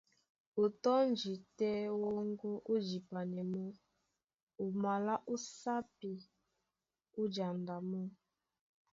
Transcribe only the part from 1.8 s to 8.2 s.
wɔ́ŋgɔ́ ó jipanɛ mɔ́, o malá ó sápi, ó janda mɔ́.